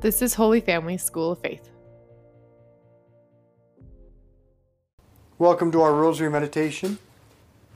This 0.00 0.22
is 0.22 0.34
Holy 0.34 0.60
Family 0.60 0.96
School 0.96 1.32
of 1.32 1.40
Faith. 1.40 1.70
Welcome 5.38 5.72
to 5.72 5.82
our 5.82 5.92
Rosary 5.92 6.30
Meditation. 6.30 6.98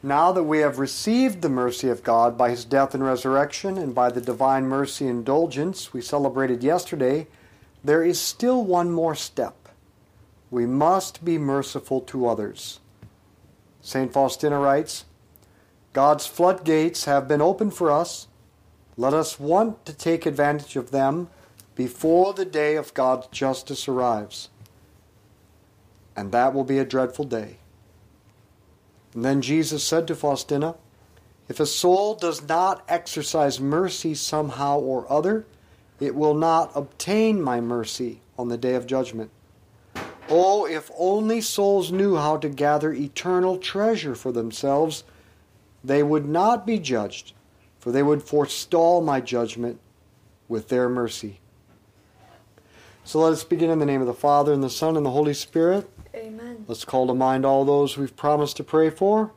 Now 0.05 0.31
that 0.31 0.45
we 0.45 0.61
have 0.61 0.79
received 0.79 1.43
the 1.43 1.49
mercy 1.49 1.89
of 1.89 2.05
God 2.05 2.39
by 2.39 2.51
His 2.51 2.65
death 2.65 2.95
and 2.95 3.05
resurrection 3.05 3.77
and 3.77 3.93
by 3.93 4.09
the 4.09 4.21
divine 4.21 4.67
mercy 4.67 5.09
indulgence 5.09 5.93
we 5.93 6.01
celebrated 6.01 6.63
yesterday, 6.63 7.27
there 7.83 8.05
is 8.05 8.21
still 8.21 8.63
one 8.63 8.93
more 8.93 9.17
step. 9.17 9.69
We 10.49 10.65
must 10.65 11.25
be 11.25 11.39
merciful 11.39 12.03
to 12.03 12.29
others. 12.29 12.79
St. 13.81 14.13
Faustina 14.13 14.61
writes 14.61 15.07
God's 15.93 16.29
floodgates 16.29 17.07
have 17.07 17.27
been 17.27 17.43
opened 17.43 17.75
for 17.75 17.91
us. 17.91 18.29
Let 18.97 19.13
us 19.13 19.41
want 19.41 19.85
to 19.87 19.93
take 19.93 20.25
advantage 20.25 20.77
of 20.77 20.93
them 20.93 21.29
before 21.75 22.35
the 22.35 22.45
day 22.45 22.77
of 22.77 22.95
God's 22.95 23.27
justice 23.29 23.89
arrives. 23.89 24.51
And 26.15 26.33
that 26.33 26.53
will 26.53 26.65
be 26.65 26.79
a 26.79 26.85
dreadful 26.85 27.25
day. 27.25 27.59
And 29.15 29.25
then 29.25 29.43
Jesus 29.43 29.85
said 29.85 30.07
to 30.09 30.15
Faustina, 30.15 30.77
If 31.49 31.61
a 31.61 31.67
soul 31.67 32.15
does 32.15 32.47
not 32.47 32.85
exercise 32.89 33.61
mercy 33.61 34.15
somehow 34.15 34.79
or 34.79 35.11
other, 35.11 35.47
it 36.01 36.15
will 36.15 36.35
not 36.35 36.73
obtain 36.75 37.41
my 37.41 37.61
mercy 37.61 38.21
on 38.39 38.49
the 38.49 38.59
day 38.59 38.75
of 38.75 38.87
judgment. 38.87 39.31
Oh, 40.29 40.67
if 40.67 40.91
only 40.99 41.41
souls 41.41 41.93
knew 41.93 42.17
how 42.17 42.39
to 42.39 42.49
gather 42.49 42.93
eternal 42.93 43.59
treasure 43.59 44.15
for 44.15 44.33
themselves, 44.33 45.05
they 45.85 46.03
would 46.03 46.27
not 46.27 46.67
be 46.67 46.79
judged, 46.79 47.35
for 47.79 47.93
they 47.93 48.03
would 48.03 48.23
forestall 48.23 49.03
my 49.03 49.21
judgment 49.21 49.79
with 50.49 50.69
their 50.69 50.89
mercy. 50.89 51.41
So 53.05 53.21
let 53.21 53.33
us 53.33 53.45
begin 53.45 53.71
in 53.71 53.79
the 53.79 53.87
name 53.87 54.01
of 54.01 54.07
the 54.07 54.15
Father, 54.15 54.53
and 54.53 54.63
the 54.63 54.71
Son, 54.71 54.97
and 54.97 55.05
the 55.05 55.11
Holy 55.11 55.35
Spirit. 55.35 55.91
Amen. 56.15 56.65
Let's 56.69 56.85
call 56.85 57.07
to 57.09 57.15
mind 57.15 57.45
all 57.45 57.65
those 57.65 57.97
we've 57.97 58.17
promised 58.17 58.57
to 58.59 58.65
pray 58.65 58.91
for. 58.91 59.33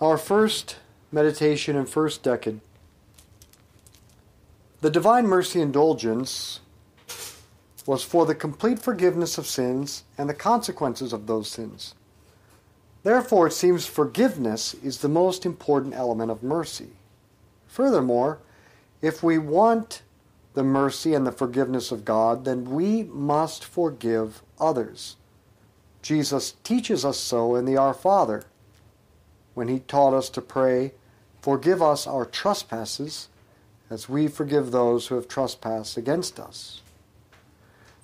Our 0.00 0.18
first 0.18 0.76
meditation 1.10 1.76
and 1.76 1.88
first 1.88 2.22
decade. 2.22 2.60
The 4.80 4.90
Divine 4.90 5.26
Mercy 5.26 5.60
Indulgence 5.60 6.60
was 7.86 8.04
for 8.04 8.26
the 8.26 8.34
complete 8.34 8.78
forgiveness 8.78 9.38
of 9.38 9.46
sins 9.46 10.04
and 10.18 10.28
the 10.28 10.34
consequences 10.34 11.12
of 11.12 11.26
those 11.26 11.48
sins. 11.48 11.94
Therefore, 13.02 13.46
it 13.46 13.52
seems 13.52 13.86
forgiveness 13.86 14.74
is 14.74 14.98
the 14.98 15.08
most 15.08 15.46
important 15.46 15.94
element 15.94 16.30
of 16.30 16.42
mercy. 16.42 16.90
Furthermore, 17.66 18.38
if 19.00 19.22
we 19.22 19.38
want 19.38 20.02
the 20.58 20.64
mercy 20.64 21.14
and 21.14 21.24
the 21.24 21.30
forgiveness 21.30 21.92
of 21.92 22.04
God, 22.04 22.44
then 22.44 22.64
we 22.64 23.04
must 23.04 23.64
forgive 23.64 24.42
others. 24.58 25.14
Jesus 26.02 26.56
teaches 26.64 27.04
us 27.04 27.16
so 27.16 27.54
in 27.54 27.64
the 27.64 27.76
Our 27.76 27.94
Father 27.94 28.42
when 29.54 29.68
he 29.68 29.78
taught 29.78 30.14
us 30.14 30.28
to 30.30 30.40
pray, 30.40 30.94
Forgive 31.40 31.80
us 31.80 32.08
our 32.08 32.24
trespasses 32.24 33.28
as 33.88 34.08
we 34.08 34.26
forgive 34.26 34.72
those 34.72 35.06
who 35.06 35.14
have 35.14 35.28
trespassed 35.28 35.96
against 35.96 36.40
us. 36.40 36.82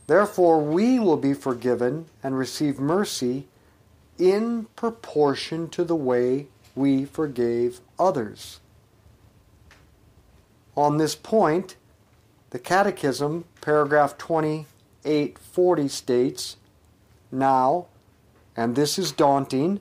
Therefore, 0.07 0.63
we 0.63 1.01
will 1.01 1.17
be 1.17 1.35
forgiven 1.35 2.07
and 2.23 2.39
receive 2.39 2.79
mercy 2.79 3.49
in 4.17 4.67
proportion 4.77 5.69
to 5.71 5.83
the 5.83 5.97
way 5.97 6.47
we 6.77 7.05
forgave 7.05 7.81
others. 7.99 8.61
On 10.77 10.99
this 10.99 11.17
point, 11.17 11.75
the 12.55 12.61
Catechism, 12.61 13.47
paragraph 13.61 14.17
2840, 14.17 15.89
states 15.89 16.57
Now, 17.33 17.87
and 18.57 18.77
this 18.77 18.97
is 18.97 19.11
daunting, 19.11 19.81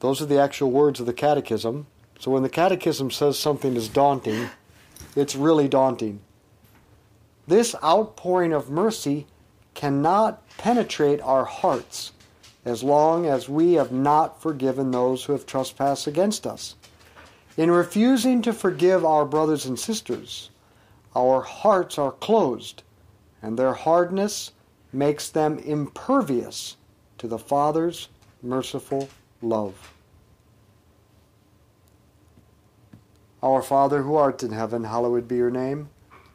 those 0.00 0.22
are 0.22 0.26
the 0.26 0.40
actual 0.40 0.70
words 0.70 0.98
of 0.98 1.04
the 1.04 1.12
Catechism. 1.12 1.86
So 2.18 2.30
when 2.30 2.42
the 2.42 2.48
Catechism 2.48 3.10
says 3.10 3.38
something 3.38 3.76
is 3.76 3.90
daunting, 3.90 4.48
it's 5.14 5.36
really 5.36 5.68
daunting. 5.68 6.20
This 7.46 7.74
outpouring 7.84 8.54
of 8.54 8.70
mercy 8.70 9.26
cannot 9.74 10.48
penetrate 10.56 11.20
our 11.20 11.44
hearts 11.44 12.12
as 12.64 12.82
long 12.82 13.26
as 13.26 13.50
we 13.50 13.74
have 13.74 13.92
not 13.92 14.40
forgiven 14.40 14.92
those 14.92 15.24
who 15.24 15.32
have 15.32 15.44
trespassed 15.44 16.06
against 16.06 16.46
us. 16.46 16.74
In 17.58 17.70
refusing 17.70 18.40
to 18.40 18.54
forgive 18.54 19.04
our 19.04 19.26
brothers 19.26 19.66
and 19.66 19.78
sisters, 19.78 20.48
our 21.16 21.40
hearts 21.40 21.96
are 21.98 22.12
closed, 22.12 22.82
and 23.40 23.58
their 23.58 23.72
hardness 23.72 24.52
makes 24.92 25.30
them 25.30 25.58
impervious 25.58 26.76
to 27.16 27.26
the 27.26 27.38
Father's 27.38 28.10
merciful 28.42 29.08
love. 29.40 29.94
Our 33.42 33.62
Father 33.62 34.02
who 34.02 34.14
art 34.16 34.42
in 34.42 34.52
heaven, 34.52 34.84
hallowed 34.84 35.26
be 35.26 35.36
your 35.36 35.50
name. 35.50 35.88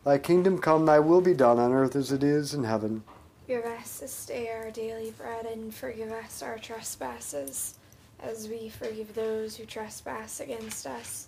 Thy 0.03 0.18
kingdom 0.18 0.58
come, 0.58 0.88
thy 0.88 0.98
will 1.00 1.22
be 1.22 1.36
done 1.36 1.59
on 1.59 1.72
earth 1.72 1.96
as 1.96 2.12
it 2.12 2.24
is 2.24 2.56
in 2.56 2.63
heaven. 2.63 3.03
Give 3.48 3.63
us 3.63 4.00
this 4.00 4.25
day 4.25 4.50
our 4.50 4.72
daily 4.72 5.12
bread, 5.12 5.46
and 5.46 5.74
forgive 5.74 6.12
us 6.12 6.42
our 6.42 6.58
trespasses, 6.58 7.75
as 8.19 8.48
we 8.48 8.69
forgive 8.69 9.13
those 9.13 9.56
who 9.56 9.66
trespass 9.66 10.40
against 10.40 10.88
us. 10.88 11.28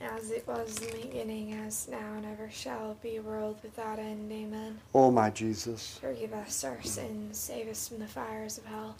As 0.00 0.30
it 0.30 0.46
was 0.46 0.78
in 0.80 0.92
the 0.92 1.06
beginning, 1.06 1.54
as 1.54 1.88
now 1.88 2.14
and 2.16 2.24
ever 2.24 2.48
shall 2.50 2.96
be, 3.02 3.18
world 3.18 3.58
without 3.62 3.98
end. 3.98 4.30
Amen. 4.30 4.78
O 4.94 5.10
my 5.10 5.28
Jesus. 5.30 5.98
Forgive 6.00 6.32
us 6.32 6.62
our 6.62 6.80
sins, 6.82 7.36
save 7.36 7.68
us 7.68 7.88
from 7.88 7.98
the 7.98 8.06
fires 8.06 8.58
of 8.58 8.64
hell. 8.66 8.96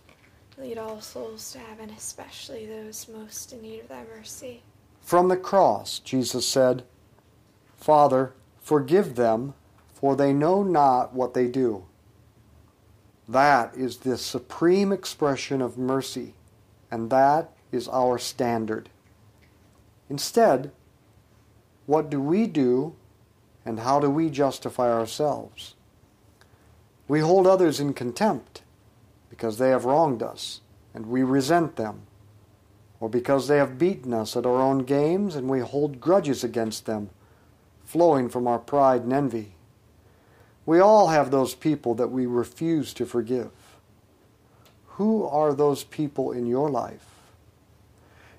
Lead 0.58 0.76
all 0.76 1.00
souls 1.00 1.52
to 1.52 1.58
heaven, 1.60 1.90
especially 1.96 2.66
those 2.66 3.06
most 3.08 3.52
in 3.52 3.62
need 3.62 3.80
of 3.80 3.88
thy 3.88 4.02
mercy. 4.04 4.62
From 5.00 5.28
the 5.28 5.36
cross, 5.36 6.00
Jesus 6.00 6.46
said, 6.46 6.82
Father, 7.76 8.34
forgive 8.60 9.14
them, 9.14 9.54
for 9.94 10.16
they 10.16 10.32
know 10.32 10.64
not 10.64 11.14
what 11.14 11.32
they 11.32 11.46
do. 11.46 11.84
That 13.28 13.76
is 13.76 13.98
the 13.98 14.18
supreme 14.18 14.90
expression 14.90 15.62
of 15.62 15.78
mercy, 15.78 16.34
and 16.90 17.08
that 17.10 17.52
is 17.70 17.86
our 17.86 18.18
standard. 18.18 18.88
Instead, 20.10 20.72
what 21.88 22.10
do 22.10 22.20
we 22.20 22.46
do, 22.46 22.94
and 23.64 23.80
how 23.80 23.98
do 23.98 24.10
we 24.10 24.28
justify 24.28 24.92
ourselves? 24.92 25.74
We 27.08 27.20
hold 27.20 27.46
others 27.46 27.80
in 27.80 27.94
contempt 27.94 28.60
because 29.30 29.56
they 29.56 29.70
have 29.70 29.86
wronged 29.86 30.22
us, 30.22 30.60
and 30.92 31.06
we 31.06 31.22
resent 31.22 31.76
them 31.76 32.02
or 33.00 33.08
because 33.08 33.48
they 33.48 33.56
have 33.56 33.78
beaten 33.78 34.12
us 34.12 34.36
at 34.36 34.44
our 34.44 34.60
own 34.60 34.80
games 34.80 35.34
and 35.34 35.48
we 35.48 35.60
hold 35.60 35.98
grudges 35.98 36.44
against 36.44 36.84
them, 36.84 37.08
flowing 37.86 38.28
from 38.28 38.46
our 38.46 38.58
pride 38.58 39.02
and 39.02 39.12
envy. 39.14 39.54
We 40.66 40.80
all 40.80 41.08
have 41.08 41.30
those 41.30 41.54
people 41.54 41.94
that 41.94 42.10
we 42.10 42.26
refuse 42.26 42.92
to 42.92 43.06
forgive. 43.06 43.50
Who 44.98 45.24
are 45.24 45.54
those 45.54 45.84
people 45.84 46.32
in 46.32 46.44
your 46.44 46.68
life? 46.68 47.06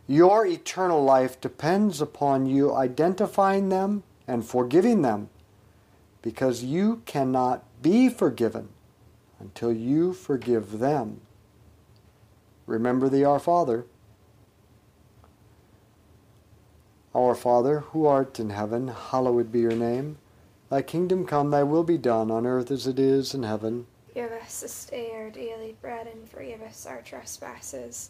Your 0.10 0.44
eternal 0.48 1.04
life 1.04 1.40
depends 1.40 2.02
upon 2.02 2.48
you 2.48 2.74
identifying 2.74 3.70
them 3.70 4.02
and 4.28 4.44
forgiving 4.44 5.04
them 5.04 5.30
because 6.24 6.64
you 6.64 7.04
cannot 7.06 7.64
be 7.84 8.10
forgiven 8.10 8.70
until 9.40 9.72
you 9.72 10.14
forgive 10.14 10.80
them. 10.80 11.22
Remember 12.66 13.08
the 13.08 13.24
Our 13.24 13.38
Father. 13.38 13.86
Our 17.14 17.36
Father, 17.36 17.82
who 17.82 18.08
art 18.08 18.40
in 18.40 18.50
heaven, 18.50 18.88
hallowed 18.88 19.52
be 19.52 19.60
your 19.60 19.76
name. 19.76 20.18
Thy 20.72 20.82
kingdom 20.82 21.28
come, 21.28 21.52
thy 21.52 21.62
will 21.62 21.84
be 21.84 22.00
done, 22.00 22.32
on 22.32 22.48
earth 22.48 22.72
as 22.72 22.88
it 22.88 22.98
is 22.98 23.36
in 23.36 23.44
heaven. 23.44 23.86
Give 24.16 24.32
us 24.32 24.62
this 24.62 24.86
day 24.86 25.12
our 25.14 25.30
daily 25.30 25.76
bread, 25.80 26.08
and 26.08 26.28
forgive 26.28 26.64
us 26.64 26.88
our 26.88 27.04
trespasses, 27.04 28.10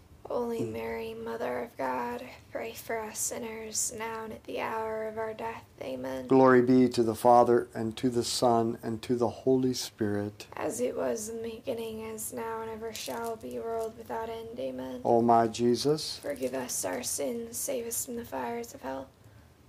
Holy 0.31 0.63
Mary, 0.63 1.13
Mother 1.13 1.59
of 1.59 1.77
God, 1.77 2.23
pray 2.53 2.71
for 2.71 2.97
us 2.97 3.19
sinners, 3.19 3.93
now 3.99 4.23
and 4.23 4.31
at 4.31 4.41
the 4.45 4.61
hour 4.61 5.09
of 5.09 5.17
our 5.17 5.33
death. 5.33 5.65
Amen. 5.81 6.27
Glory 6.27 6.61
be 6.61 6.87
to 6.87 7.03
the 7.03 7.15
Father, 7.15 7.67
and 7.73 7.97
to 7.97 8.09
the 8.09 8.23
Son, 8.23 8.77
and 8.81 9.01
to 9.01 9.15
the 9.15 9.27
Holy 9.27 9.73
Spirit. 9.73 10.47
As 10.55 10.79
it 10.79 10.95
was 10.95 11.27
in 11.27 11.43
the 11.43 11.49
beginning, 11.49 12.05
as 12.05 12.31
now 12.31 12.61
and 12.61 12.71
ever 12.71 12.93
shall 12.93 13.35
be, 13.35 13.59
world 13.59 13.93
without 13.97 14.29
end. 14.29 14.57
Amen. 14.57 15.01
O 15.03 15.21
my 15.21 15.47
Jesus, 15.47 16.21
Forgive 16.23 16.53
us 16.53 16.85
our 16.85 17.03
sins, 17.03 17.57
save 17.57 17.85
us 17.85 18.05
from 18.05 18.15
the 18.15 18.23
fires 18.23 18.73
of 18.73 18.81
hell. 18.81 19.09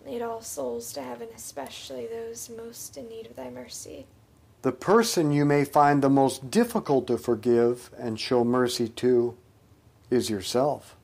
Lead 0.07 0.23
all 0.23 0.43
souls 0.43 0.93
to 0.93 1.03
heaven, 1.03 1.27
especially 1.35 2.07
those 2.07 2.49
most 2.57 2.97
in 2.97 3.09
need 3.09 3.27
of 3.27 3.35
thy 3.35 3.51
mercy. 3.51 4.07
The 4.63 4.71
person 4.71 5.33
you 5.33 5.45
may 5.45 5.65
find 5.65 6.03
the 6.03 6.09
most 6.09 6.53
difficult 6.53 7.09
to 7.09 7.19
forgive 7.19 7.91
and 7.99 8.21
show 8.21 8.45
mercy 8.45 8.89
to 8.89 9.37
is 10.13 10.31
yourself. 10.31 10.97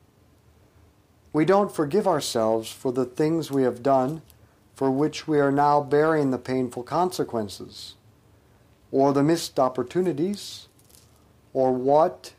We 1.33 1.45
don't 1.45 1.71
forgive 1.71 2.07
ourselves 2.07 2.71
for 2.71 2.91
the 2.91 3.05
things 3.05 3.51
we 3.51 3.63
have 3.63 3.83
done 3.83 4.21
for 4.79 4.89
which 4.89 5.27
we 5.27 5.39
are 5.41 5.51
now 5.51 5.81
bearing 5.81 6.31
the 6.31 6.37
painful 6.37 6.83
consequences, 6.83 7.95
or 8.93 9.11
the 9.11 9.21
missed 9.21 9.59
opportunities, 9.59 10.69
or 11.53 11.73
what 11.73 12.31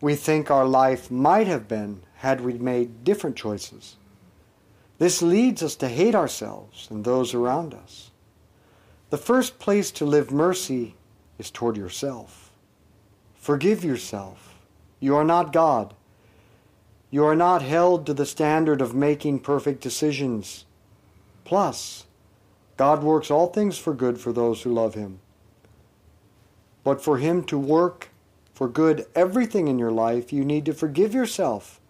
we 0.00 0.16
think 0.16 0.50
our 0.50 0.66
life 0.66 1.08
might 1.08 1.46
have 1.46 1.68
been 1.68 2.02
had 2.16 2.40
we 2.40 2.54
made 2.54 3.04
different 3.04 3.36
choices. 3.36 3.94
This 4.98 5.22
leads 5.22 5.62
us 5.62 5.76
to 5.76 5.88
hate 5.88 6.16
ourselves 6.16 6.88
and 6.90 7.04
those 7.04 7.32
around 7.32 7.72
us. 7.72 8.10
The 9.10 9.18
first 9.18 9.60
place 9.60 9.90
to 9.92 10.04
live 10.04 10.32
mercy 10.32 10.96
is 11.38 11.50
toward 11.50 11.76
yourself. 11.76 12.49
Forgive 13.40 13.82
yourself. 13.82 14.54
You 15.00 15.16
are 15.16 15.24
not 15.24 15.52
God. 15.52 15.94
You 17.10 17.24
are 17.24 17.34
not 17.34 17.62
held 17.62 18.04
to 18.06 18.14
the 18.14 18.26
standard 18.26 18.82
of 18.82 18.94
making 18.94 19.40
perfect 19.40 19.80
decisions. 19.80 20.66
Plus, 21.44 22.04
God 22.76 23.02
works 23.02 23.30
all 23.30 23.46
things 23.46 23.78
for 23.78 23.94
good 23.94 24.20
for 24.20 24.32
those 24.32 24.62
who 24.62 24.72
love 24.72 24.94
Him. 24.94 25.20
But 26.84 27.02
for 27.02 27.16
Him 27.16 27.42
to 27.44 27.58
work 27.58 28.10
for 28.52 28.68
good 28.68 29.06
everything 29.14 29.68
in 29.68 29.78
your 29.78 29.90
life, 29.90 30.34
you 30.34 30.44
need 30.44 30.66
to 30.66 30.74
forgive 30.74 31.14
yourself. 31.14 31.80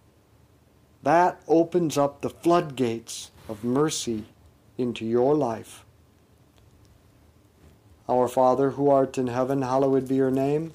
That 1.02 1.42
opens 1.48 1.98
up 1.98 2.20
the 2.20 2.30
floodgates 2.30 3.32
of 3.48 3.64
mercy 3.64 4.26
into 4.78 5.04
your 5.04 5.34
life. 5.34 5.84
Our 8.08 8.28
Father, 8.28 8.70
who 8.70 8.88
art 8.88 9.18
in 9.18 9.26
heaven, 9.26 9.62
hallowed 9.62 10.06
be 10.06 10.14
your 10.14 10.30
name. 10.30 10.74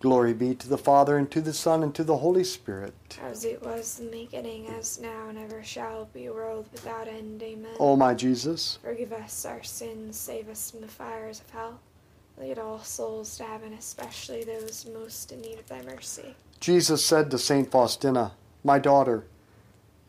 Glory 0.00 0.34
be 0.34 0.54
to 0.54 0.68
the 0.68 0.76
Father, 0.76 1.16
and 1.16 1.30
to 1.30 1.40
the 1.40 1.54
Son, 1.54 1.82
and 1.82 1.94
to 1.94 2.04
the 2.04 2.18
Holy 2.18 2.44
Spirit. 2.44 2.94
As 3.22 3.44
it 3.44 3.62
was 3.62 3.98
in 3.98 4.10
the 4.10 4.24
beginning, 4.24 4.66
as 4.68 5.00
now, 5.00 5.28
and 5.28 5.38
ever 5.38 5.62
shall 5.62 6.08
be, 6.12 6.28
world 6.28 6.66
without 6.72 7.08
end. 7.08 7.42
Amen. 7.42 7.72
O 7.80 7.96
my 7.96 8.12
Jesus, 8.12 8.78
Forgive 8.82 9.12
us 9.12 9.46
our 9.46 9.62
sins, 9.62 10.16
save 10.16 10.50
us 10.50 10.70
from 10.70 10.82
the 10.82 10.88
fires 10.88 11.40
of 11.40 11.50
hell. 11.50 11.80
Lead 12.38 12.58
all 12.58 12.80
souls 12.80 13.38
to 13.38 13.44
heaven, 13.44 13.72
especially 13.72 14.44
those 14.44 14.86
most 14.92 15.32
in 15.32 15.40
need 15.40 15.58
of 15.58 15.66
thy 15.66 15.80
mercy. 15.82 16.34
Jesus 16.60 17.04
said 17.04 17.30
to 17.30 17.38
Saint 17.38 17.70
Faustina, 17.70 18.32
My 18.62 18.78
daughter, 18.78 19.24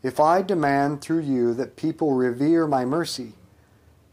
if 0.03 0.19
I 0.19 0.41
demand 0.41 1.01
through 1.01 1.21
you 1.21 1.53
that 1.53 1.77
people 1.77 2.13
revere 2.13 2.67
my 2.67 2.83
mercy, 2.83 3.33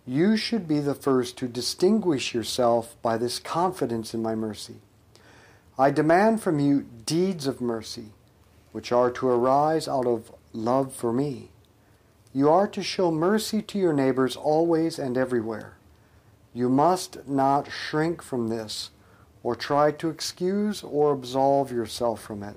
you 0.06 0.36
should 0.36 0.68
be 0.68 0.78
the 0.80 0.94
first 0.94 1.36
to 1.38 1.48
distinguish 1.48 2.32
yourself 2.32 2.94
by 3.02 3.16
this 3.16 3.38
confidence 3.38 4.14
in 4.14 4.22
my 4.22 4.34
mercy. 4.34 4.76
I 5.76 5.90
demand 5.90 6.40
from 6.40 6.60
you 6.60 6.86
deeds 7.04 7.48
of 7.48 7.60
mercy, 7.60 8.12
which 8.70 8.92
are 8.92 9.10
to 9.10 9.28
arise 9.28 9.88
out 9.88 10.06
of 10.06 10.32
love 10.52 10.94
for 10.94 11.12
me. 11.12 11.50
You 12.32 12.48
are 12.48 12.68
to 12.68 12.82
show 12.82 13.10
mercy 13.10 13.60
to 13.62 13.78
your 13.78 13.92
neighbors 13.92 14.36
always 14.36 15.00
and 15.00 15.18
everywhere. 15.18 15.76
You 16.52 16.68
must 16.68 17.26
not 17.28 17.72
shrink 17.72 18.22
from 18.22 18.48
this 18.48 18.90
or 19.42 19.56
try 19.56 19.90
to 19.90 20.08
excuse 20.08 20.84
or 20.84 21.12
absolve 21.12 21.72
yourself 21.72 22.22
from 22.22 22.44
it. 22.44 22.56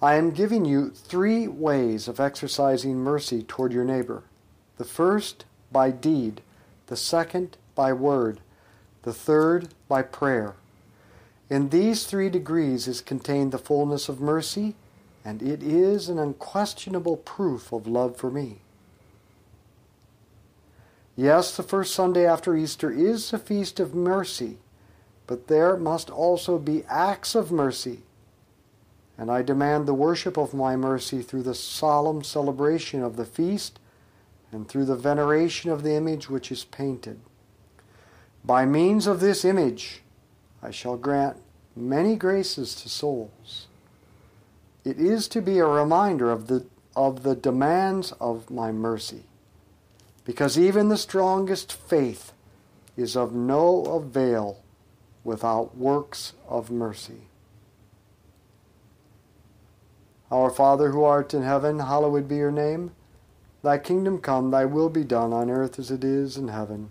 I 0.00 0.14
am 0.14 0.30
giving 0.30 0.64
you 0.64 0.90
three 0.90 1.46
ways 1.48 2.08
of 2.08 2.18
exercising 2.18 2.96
mercy 2.96 3.42
toward 3.42 3.72
your 3.72 3.84
neighbor. 3.84 4.24
The 4.78 4.84
first, 4.84 5.44
by 5.70 5.90
deed, 5.90 6.40
the 6.86 6.96
second, 6.96 7.58
by 7.74 7.92
word, 7.92 8.40
the 9.02 9.12
third, 9.12 9.68
by 9.86 10.02
prayer. 10.02 10.56
In 11.50 11.68
these 11.68 12.06
three 12.06 12.30
degrees 12.30 12.88
is 12.88 13.00
contained 13.00 13.52
the 13.52 13.58
fullness 13.58 14.08
of 14.08 14.20
mercy, 14.20 14.74
and 15.24 15.42
it 15.42 15.62
is 15.62 16.08
an 16.08 16.18
unquestionable 16.18 17.18
proof 17.18 17.72
of 17.72 17.86
love 17.86 18.16
for 18.16 18.30
me. 18.30 18.60
Yes, 21.16 21.56
the 21.56 21.62
first 21.62 21.94
Sunday 21.94 22.26
after 22.26 22.56
Easter 22.56 22.90
is 22.90 23.30
the 23.30 23.38
feast 23.38 23.78
of 23.78 23.94
mercy, 23.94 24.58
but 25.26 25.46
there 25.46 25.76
must 25.76 26.10
also 26.10 26.58
be 26.58 26.84
acts 26.88 27.34
of 27.34 27.52
mercy. 27.52 28.00
And 29.16 29.30
I 29.30 29.42
demand 29.42 29.86
the 29.86 29.94
worship 29.94 30.36
of 30.36 30.54
my 30.54 30.74
mercy 30.74 31.22
through 31.22 31.44
the 31.44 31.54
solemn 31.54 32.24
celebration 32.24 33.02
of 33.02 33.16
the 33.16 33.24
feast 33.24 33.78
and 34.50 34.68
through 34.68 34.86
the 34.86 34.96
veneration 34.96 35.70
of 35.70 35.82
the 35.82 35.94
image 35.94 36.28
which 36.28 36.50
is 36.50 36.64
painted. 36.64 37.20
By 38.44 38.66
means 38.66 39.06
of 39.06 39.20
this 39.20 39.44
image, 39.44 40.02
I 40.64 40.70
shall 40.70 40.96
grant 40.96 41.36
many 41.76 42.16
graces 42.16 42.74
to 42.76 42.88
souls. 42.88 43.66
It 44.82 44.98
is 44.98 45.28
to 45.28 45.42
be 45.42 45.58
a 45.58 45.66
reminder 45.66 46.32
of 46.32 46.46
the, 46.46 46.64
of 46.96 47.22
the 47.22 47.36
demands 47.36 48.12
of 48.12 48.50
my 48.50 48.72
mercy, 48.72 49.24
because 50.24 50.58
even 50.58 50.88
the 50.88 50.96
strongest 50.96 51.70
faith 51.70 52.32
is 52.96 53.14
of 53.14 53.34
no 53.34 53.84
avail 53.84 54.62
without 55.22 55.76
works 55.76 56.32
of 56.48 56.70
mercy. 56.70 57.28
Our 60.30 60.48
Father 60.48 60.92
who 60.92 61.04
art 61.04 61.34
in 61.34 61.42
heaven, 61.42 61.78
hallowed 61.78 62.26
be 62.26 62.36
your 62.36 62.50
name. 62.50 62.92
Thy 63.62 63.76
kingdom 63.76 64.18
come, 64.18 64.50
thy 64.50 64.64
will 64.64 64.88
be 64.88 65.04
done 65.04 65.34
on 65.34 65.50
earth 65.50 65.78
as 65.78 65.90
it 65.90 66.02
is 66.04 66.38
in 66.38 66.48
heaven. 66.48 66.90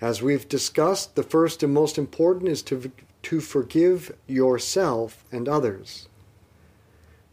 As 0.00 0.22
we've 0.22 0.48
discussed, 0.48 1.14
the 1.14 1.22
first 1.22 1.62
and 1.62 1.74
most 1.74 1.98
important 1.98 2.48
is 2.48 2.62
to, 2.62 2.90
to 3.22 3.40
forgive 3.40 4.16
yourself 4.26 5.24
and 5.30 5.46
others. 5.46 6.08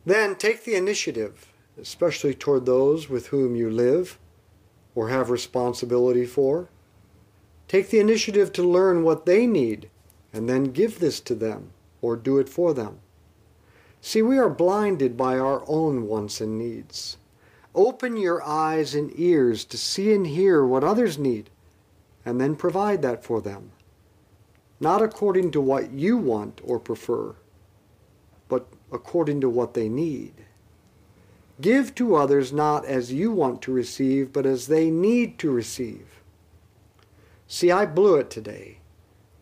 Then 0.06 0.36
take 0.36 0.66
the 0.66 0.76
initiative, 0.76 1.54
especially 1.80 2.34
toward 2.34 2.66
those 2.66 3.10
with 3.10 3.28
whom 3.28 3.56
you 3.56 3.70
live 3.70 4.20
or 4.96 5.10
have 5.10 5.30
responsibility 5.30 6.26
for. 6.26 6.68
Take 7.70 7.90
the 7.90 8.00
initiative 8.00 8.52
to 8.54 8.64
learn 8.64 9.04
what 9.04 9.26
they 9.26 9.48
need 9.48 9.90
and 10.34 10.50
then 10.50 10.66
give 10.66 11.00
this 11.00 11.22
to 11.22 11.36
them 11.36 11.72
or 12.02 12.16
do 12.16 12.38
it 12.38 12.50
for 12.50 12.74
them. 12.74 13.00
See, 14.02 14.22
we 14.22 14.38
are 14.38 14.50
blinded 14.50 15.16
by 15.16 15.38
our 15.38 15.64
own 15.68 16.08
wants 16.08 16.42
and 16.42 16.58
needs. 16.58 17.18
Open 17.74 18.18
your 18.18 18.44
eyes 18.44 18.94
and 18.94 19.12
ears 19.16 19.64
to 19.66 19.78
see 19.78 20.14
and 20.14 20.28
hear 20.28 20.66
what 20.66 20.84
others 20.84 21.18
need 21.18 21.50
and 22.28 22.42
then 22.42 22.58
provide 22.58 23.02
that 23.02 23.24
for 23.24 23.40
them. 23.40 23.72
Not 24.82 25.02
according 25.02 25.52
to 25.52 25.62
what 25.62 25.94
you 25.94 26.18
want 26.18 26.60
or 26.62 26.78
prefer, 26.78 27.36
but 28.50 28.68
according 28.92 29.40
to 29.40 29.50
what 29.50 29.76
they 29.76 29.88
need. 29.88 30.34
Give 31.62 31.96
to 31.96 32.18
others 32.18 32.52
not 32.52 32.84
as 32.84 33.14
you 33.14 33.32
want 33.32 33.62
to 33.62 33.72
receive, 33.72 34.34
but 34.34 34.46
as 34.46 34.68
they 34.68 34.92
need 34.92 35.40
to 35.40 35.50
receive. 35.50 36.22
See, 37.48 37.72
I 37.72 37.86
blew 37.86 38.18
it 38.18 38.30
today. 38.30 38.80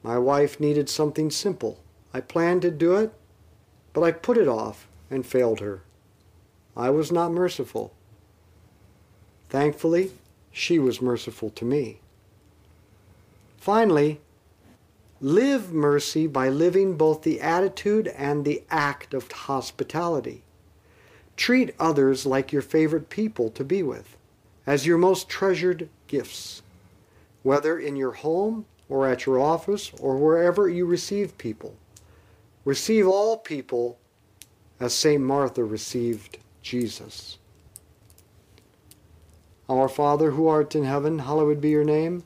My 0.04 0.20
wife 0.20 0.60
needed 0.60 0.88
something 0.88 1.32
simple. 1.32 1.80
I 2.14 2.22
planned 2.22 2.62
to 2.62 2.70
do 2.70 2.98
it, 2.98 3.12
but 3.94 4.04
I 4.04 4.12
put 4.12 4.38
it 4.38 4.48
off 4.48 4.88
and 5.10 5.26
failed 5.26 5.60
her. 5.60 5.82
I 6.78 6.92
was 6.92 7.12
not 7.12 7.32
merciful. 7.32 7.96
Thankfully, 9.50 10.12
she 10.52 10.78
was 10.78 11.02
merciful 11.02 11.50
to 11.50 11.66
me. 11.66 12.02
Finally, 13.66 14.22
Live 15.20 15.74
mercy 15.74 16.28
by 16.28 16.50
living 16.50 16.98
both 16.98 17.24
the 17.24 17.42
attitude 17.42 18.08
and 18.10 18.46
the 18.46 18.62
act 18.70 19.12
of 19.12 19.32
hospitality. 19.32 20.44
Treat 21.36 21.74
others 21.80 22.28
like 22.28 22.54
your 22.54 22.62
favorite 22.62 23.10
people 23.10 23.50
to 23.50 23.64
be 23.64 23.82
with, 23.82 24.18
as 24.68 24.86
your 24.86 25.00
most 25.00 25.30
treasured 25.30 25.90
gifts, 26.06 26.62
whether 27.42 27.80
in 27.80 27.96
your 27.96 28.12
home 28.12 28.68
or 28.88 29.08
at 29.08 29.26
your 29.26 29.40
office 29.40 29.92
or 30.00 30.16
wherever 30.16 30.70
you 30.70 30.86
receive 30.86 31.36
people. 31.40 31.76
Receive 32.66 33.08
all 33.08 33.36
people 33.36 33.98
as 34.80 34.94
St. 34.94 35.24
Martha 35.24 35.64
received 35.64 36.38
Jesus. 36.62 37.40
Our 39.68 39.90
Father 39.90 40.30
who 40.30 40.48
art 40.48 40.76
in 40.76 40.84
heaven, 40.84 41.18
hallowed 41.18 41.62
be 41.62 41.70
your 41.70 41.84
name. 41.84 42.26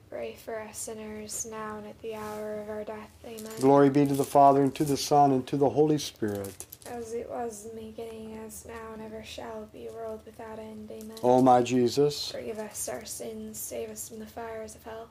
pray 0.11 0.35
for 0.43 0.59
us 0.59 0.77
sinners, 0.77 1.47
now 1.49 1.77
and 1.77 1.87
at 1.87 1.99
the 2.01 2.13
hour 2.13 2.59
of 2.59 2.69
our 2.69 2.83
death. 2.83 3.09
Amen. 3.25 3.51
Glory 3.61 3.89
be 3.89 4.05
to 4.05 4.13
the 4.13 4.25
Father, 4.25 4.61
and 4.61 4.75
to 4.75 4.83
the 4.83 4.97
Son, 4.97 5.31
and 5.31 5.47
to 5.47 5.55
the 5.55 5.69
Holy 5.69 5.97
Spirit. 5.97 6.65
As 6.85 7.13
it 7.13 7.29
was 7.29 7.65
in 7.65 7.77
the 7.77 7.91
beginning, 7.91 8.37
as 8.45 8.65
now, 8.65 8.93
and 8.93 9.01
ever 9.01 9.23
shall 9.23 9.69
be, 9.71 9.87
world 9.93 10.19
without 10.25 10.59
end. 10.59 10.91
Amen. 10.91 11.17
O 11.23 11.41
my 11.41 11.61
Jesus, 11.61 12.29
Forgive 12.31 12.59
us 12.59 12.89
our 12.89 13.05
sins, 13.05 13.57
save 13.57 13.89
us 13.89 14.09
from 14.09 14.19
the 14.19 14.25
fires 14.25 14.75
of 14.75 14.83
hell. 14.83 15.07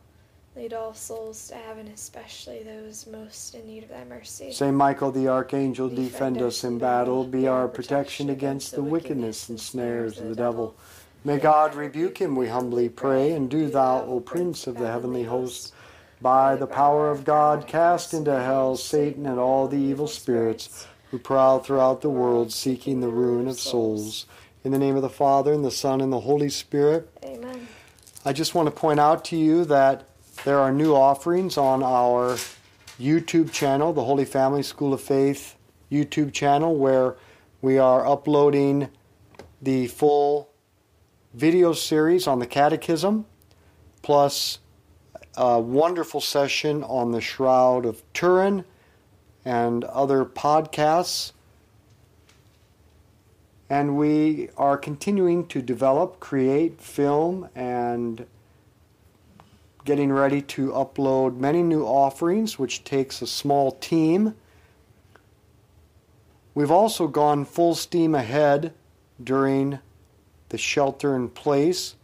Lead 0.54 0.74
all 0.74 0.92
souls 0.92 1.48
to 1.48 1.54
heaven, 1.54 1.86
especially 1.86 2.62
those 2.62 3.06
most 3.06 3.54
in 3.54 3.66
need 3.66 3.84
of 3.84 3.88
thy 3.88 4.04
mercy. 4.04 4.52
Saint 4.52 4.76
Michael 4.76 5.12
the 5.12 5.28
Archangel, 5.28 5.88
defend 5.88 6.42
us 6.42 6.62
in 6.64 6.78
battle. 6.78 7.24
Be 7.24 7.46
our 7.46 7.68
protection 7.68 8.28
against 8.28 8.74
the 8.74 8.82
wickedness 8.82 9.48
and 9.48 9.58
snares 9.58 10.18
of 10.18 10.28
the 10.28 10.34
devil. 10.34 10.74
May 11.22 11.38
God 11.38 11.74
rebuke 11.74 12.18
him, 12.18 12.34
we 12.34 12.48
humbly 12.48 12.88
pray. 12.88 13.32
And 13.32 13.50
do 13.50 13.68
thou, 13.68 14.02
O 14.04 14.20
Prince 14.20 14.66
of 14.66 14.78
the 14.78 14.86
heavenly 14.86 15.24
host, 15.24 15.74
by 16.22 16.56
the 16.56 16.66
power 16.66 17.10
of 17.10 17.24
God, 17.24 17.66
cast 17.66 18.14
into 18.14 18.42
hell 18.42 18.76
Satan 18.76 19.26
and 19.26 19.38
all 19.38 19.68
the 19.68 19.76
evil 19.76 20.06
spirits 20.06 20.86
who 21.10 21.18
prowl 21.18 21.58
throughout 21.58 22.00
the 22.00 22.10
world 22.10 22.52
seeking 22.52 23.00
the 23.00 23.08
ruin 23.08 23.48
of 23.48 23.58
souls. 23.58 24.26
In 24.64 24.72
the 24.72 24.78
name 24.78 24.96
of 24.96 25.02
the 25.02 25.10
Father, 25.10 25.52
and 25.52 25.64
the 25.64 25.70
Son, 25.70 26.00
and 26.00 26.12
the 26.12 26.20
Holy 26.20 26.50
Spirit. 26.50 27.10
Amen. 27.24 27.68
I 28.24 28.32
just 28.32 28.54
want 28.54 28.66
to 28.66 28.70
point 28.70 29.00
out 29.00 29.24
to 29.26 29.36
you 29.36 29.64
that 29.64 30.06
there 30.44 30.58
are 30.58 30.70
new 30.70 30.94
offerings 30.94 31.56
on 31.56 31.82
our 31.82 32.36
YouTube 32.98 33.52
channel, 33.52 33.92
the 33.92 34.04
Holy 34.04 34.26
Family 34.26 34.62
School 34.62 34.92
of 34.92 35.00
Faith 35.00 35.56
YouTube 35.90 36.32
channel, 36.32 36.76
where 36.76 37.16
we 37.62 37.78
are 37.78 38.06
uploading 38.06 38.90
the 39.62 39.86
full 39.88 40.49
video 41.32 41.72
series 41.72 42.26
on 42.26 42.40
the 42.40 42.46
Catechism, 42.46 43.24
plus 44.02 44.58
a 45.36 45.60
wonderful 45.60 46.20
session 46.20 46.82
on 46.82 47.12
the 47.12 47.20
Shroud 47.20 47.86
of 47.86 48.02
Turin 48.12 48.64
and 49.44 49.84
other 49.84 50.24
podcasts. 50.24 51.32
And 53.68 53.96
we 53.96 54.48
are 54.56 54.76
continuing 54.76 55.46
to 55.48 55.62
develop, 55.62 56.18
create, 56.18 56.80
film, 56.80 57.48
and 57.54 58.26
getting 59.84 60.12
ready 60.12 60.42
to 60.42 60.70
upload 60.72 61.36
many 61.36 61.62
new 61.62 61.84
offerings, 61.84 62.58
which 62.58 62.82
takes 62.82 63.22
a 63.22 63.26
small 63.28 63.70
team. 63.70 64.34
We've 66.54 66.70
also 66.70 67.06
gone 67.06 67.44
full 67.44 67.76
steam 67.76 68.16
ahead 68.16 68.74
during 69.22 69.78
the 70.50 70.58
shelter 70.58 71.16
in 71.16 71.28
place 71.28 71.96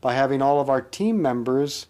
by 0.00 0.14
having 0.14 0.40
all 0.40 0.60
of 0.60 0.70
our 0.70 0.80
team 0.80 1.20
members 1.20 1.86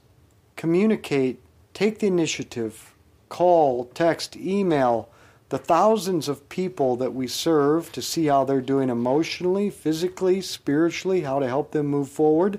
communicate, 0.56 1.40
take 1.74 1.98
the 1.98 2.06
initiative, 2.06 2.94
call, 3.28 3.84
text, 3.94 4.36
email 4.36 5.08
the 5.52 5.58
thousands 5.58 6.28
of 6.28 6.48
people 6.48 6.96
that 6.96 7.12
we 7.12 7.26
serve 7.26 7.92
to 7.92 8.00
see 8.00 8.24
how 8.24 8.42
they're 8.42 8.62
doing 8.62 8.88
emotionally, 8.88 9.68
physically, 9.68 10.40
spiritually, 10.40 11.20
how 11.20 11.38
to 11.38 11.46
help 11.46 11.72
them 11.72 11.86
move 11.86 12.08
forward. 12.08 12.58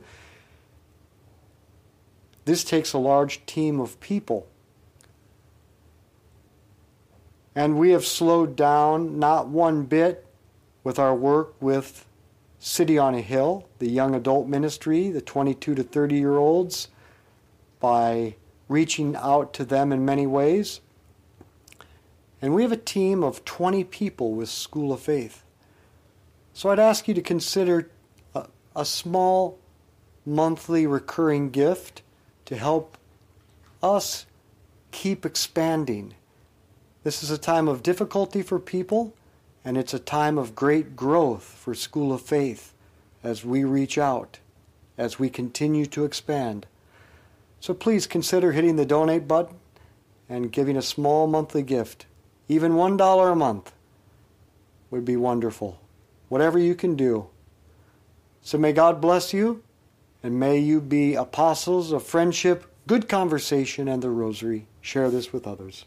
This 2.46 2.64
takes 2.64 2.94
a 2.94 3.00
large 3.00 3.44
team 3.48 3.80
of 3.80 4.00
people. 4.00 4.46
And 7.56 7.80
we 7.80 7.90
have 7.92 8.06
slowed 8.06 8.56
down 8.56 9.18
not 9.18 9.48
one 9.48 9.86
bit 9.86 10.28
with 10.84 11.00
our 11.00 11.16
work 11.16 11.56
with 11.60 12.06
City 12.64 12.98
on 12.98 13.14
a 13.14 13.20
Hill, 13.20 13.68
the 13.80 13.90
young 13.90 14.16
adult 14.16 14.48
ministry, 14.48 15.10
the 15.10 15.20
22 15.20 15.76
to 15.76 15.84
30 15.84 16.16
year 16.16 16.38
olds, 16.38 16.88
by 17.82 18.36
reaching 18.70 19.18
out 19.18 19.54
to 19.56 19.66
them 19.66 19.92
in 19.92 20.06
many 20.06 20.26
ways. 20.26 20.80
And 22.42 22.56
we 22.56 22.62
have 22.62 22.72
a 22.72 22.78
team 22.78 23.22
of 23.22 23.44
20 23.44 23.84
people 23.84 24.32
with 24.32 24.48
School 24.48 24.94
of 24.94 25.02
Faith. 25.02 25.44
So 26.54 26.70
I'd 26.70 26.80
ask 26.80 27.06
you 27.06 27.14
to 27.14 27.22
consider 27.22 27.90
a, 28.34 28.46
a 28.74 28.86
small 28.86 29.60
monthly 30.26 30.88
recurring 30.88 31.50
gift 31.50 32.02
to 32.46 32.56
help 32.56 32.98
us 33.82 34.26
keep 34.92 35.26
expanding. 35.26 36.14
This 37.04 37.24
is 37.24 37.30
a 37.30 37.38
time 37.38 37.68
of 37.68 37.84
difficulty 37.84 38.42
for 38.42 38.58
people, 38.58 39.14
and 39.66 39.78
it's 39.78 39.94
a 39.94 40.00
time 40.00 40.38
of 40.38 40.56
great 40.56 40.96
growth 40.96 41.44
for 41.44 41.74
School 41.74 42.12
of 42.12 42.22
Faith 42.22 42.74
as 43.24 43.46
we 43.46 43.64
reach 43.64 43.98
out, 43.98 44.40
as 44.98 45.18
we 45.18 45.30
continue 45.30 45.86
to 45.86 46.04
expand. 46.04 46.66
So 47.60 47.74
please 47.74 48.06
consider 48.06 48.52
hitting 48.52 48.76
the 48.76 48.86
donate 48.86 49.28
button 49.28 49.56
and 50.28 50.52
giving 50.52 50.76
a 50.76 50.82
small 50.82 51.28
monthly 51.28 51.64
gift. 51.64 52.06
Even 52.50 52.74
$1 52.74 53.32
a 53.32 53.36
month 53.36 53.72
would 54.92 55.06
be 55.06 55.16
wonderful. 55.16 55.80
Whatever 56.28 56.60
you 56.60 56.76
can 56.76 56.96
do. 56.96 57.28
So 58.42 58.58
may 58.58 58.74
God 58.74 59.00
bless 59.00 59.34
you, 59.34 59.64
and 60.22 60.40
may 60.40 60.58
you 60.58 60.82
be 60.82 61.16
apostles 61.16 61.94
of 61.94 62.04
friendship, 62.04 62.66
good 62.88 63.08
conversation, 63.08 63.88
and 63.88 64.02
the 64.02 64.10
rosary. 64.10 64.68
Share 64.82 65.10
this 65.10 65.32
with 65.32 65.48
others. 65.48 65.86